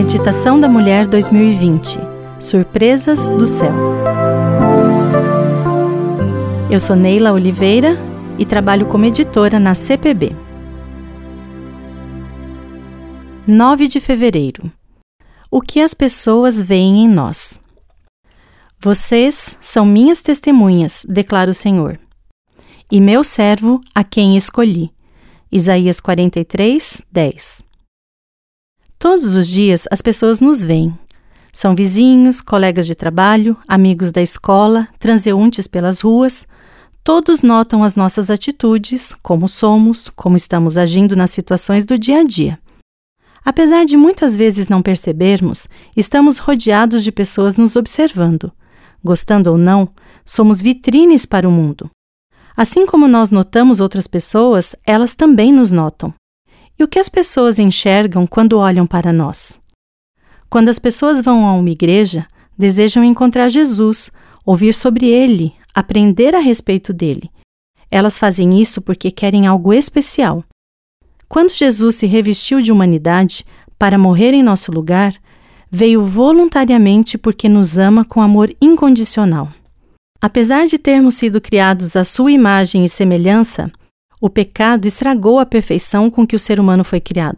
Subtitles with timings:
[0.00, 1.98] Meditação da Mulher 2020
[2.38, 3.74] Surpresas do Céu.
[6.70, 7.98] Eu sou Neila Oliveira
[8.38, 10.36] e trabalho como editora na CPB.
[13.44, 14.70] 9 de fevereiro.
[15.50, 17.60] O que as pessoas veem em nós?
[18.78, 21.98] Vocês são minhas testemunhas, declara o Senhor,
[22.88, 24.92] e meu servo a quem escolhi.
[25.50, 27.67] Isaías 43, 10.
[28.98, 30.92] Todos os dias as pessoas nos veem.
[31.52, 36.46] São vizinhos, colegas de trabalho, amigos da escola, transeuntes pelas ruas.
[37.04, 42.24] Todos notam as nossas atitudes, como somos, como estamos agindo nas situações do dia a
[42.24, 42.58] dia.
[43.44, 48.52] Apesar de muitas vezes não percebermos, estamos rodeados de pessoas nos observando.
[49.02, 49.88] Gostando ou não,
[50.24, 51.88] somos vitrines para o mundo.
[52.56, 56.12] Assim como nós notamos outras pessoas, elas também nos notam.
[56.78, 59.58] E o que as pessoas enxergam quando olham para nós?
[60.48, 64.10] Quando as pessoas vão a uma igreja, desejam encontrar Jesus,
[64.44, 67.30] ouvir sobre ele, aprender a respeito dele.
[67.90, 70.44] Elas fazem isso porque querem algo especial.
[71.28, 73.44] Quando Jesus se revestiu de humanidade
[73.78, 75.14] para morrer em nosso lugar,
[75.70, 79.50] veio voluntariamente porque nos ama com amor incondicional.
[80.20, 83.70] Apesar de termos sido criados à sua imagem e semelhança,
[84.20, 87.36] o pecado estragou a perfeição com que o ser humano foi criado.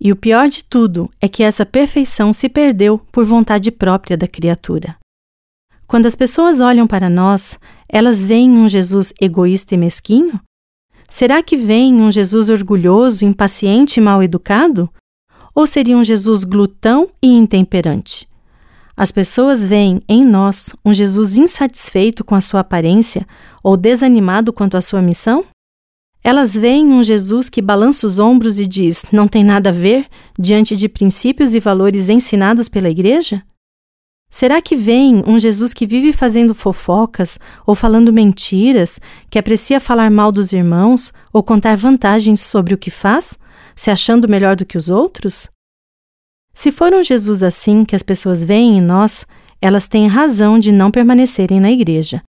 [0.00, 4.28] E o pior de tudo é que essa perfeição se perdeu por vontade própria da
[4.28, 4.96] criatura.
[5.86, 10.40] Quando as pessoas olham para nós, elas veem um Jesus egoísta e mesquinho?
[11.08, 14.90] Será que veem um Jesus orgulhoso, impaciente e mal educado?
[15.54, 18.28] Ou seria um Jesus glutão e intemperante?
[18.96, 23.26] As pessoas veem em nós um Jesus insatisfeito com a sua aparência
[23.62, 25.44] ou desanimado quanto à sua missão?
[26.26, 30.06] Elas veem um Jesus que balança os ombros e diz: não tem nada a ver
[30.38, 33.42] diante de princípios e valores ensinados pela Igreja?
[34.30, 38.98] Será que veem um Jesus que vive fazendo fofocas ou falando mentiras,
[39.30, 43.38] que aprecia falar mal dos irmãos ou contar vantagens sobre o que faz,
[43.76, 45.50] se achando melhor do que os outros?
[46.54, 49.26] Se for um Jesus assim que as pessoas veem em nós,
[49.60, 52.22] elas têm razão de não permanecerem na igreja.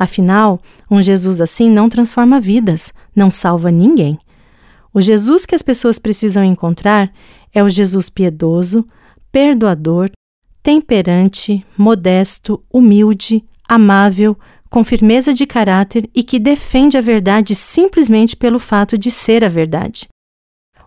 [0.00, 4.18] Afinal, um Jesus assim não transforma vidas, não salva ninguém.
[4.94, 7.12] O Jesus que as pessoas precisam encontrar
[7.52, 8.86] é o Jesus piedoso,
[9.30, 10.10] perdoador,
[10.62, 14.38] temperante, modesto, humilde, amável,
[14.70, 19.50] com firmeza de caráter e que defende a verdade simplesmente pelo fato de ser a
[19.50, 20.08] verdade.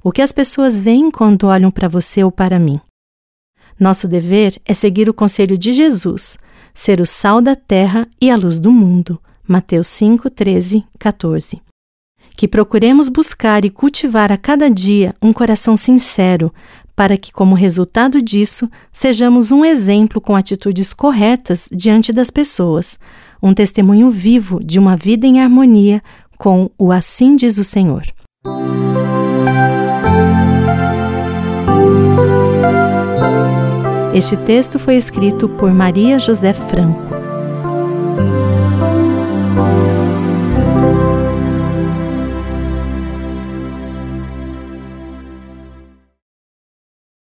[0.04, 2.82] O que as pessoas veem quando olham para você ou para mim?
[3.80, 6.40] Nosso dever é seguir o conselho de Jesus,
[6.74, 9.20] ser o sal da terra e a luz do mundo.
[9.48, 11.62] Mateus 5, 13, 14.
[12.36, 16.52] Que procuremos buscar e cultivar a cada dia um coração sincero,
[16.96, 22.98] para que, como resultado disso, sejamos um exemplo com atitudes corretas diante das pessoas,
[23.42, 26.02] um testemunho vivo de uma vida em harmonia
[26.38, 28.04] com o Assim diz o Senhor.
[34.14, 37.13] Este texto foi escrito por Maria José Franco.